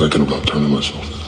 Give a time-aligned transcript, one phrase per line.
[0.00, 1.19] thinking about turning myself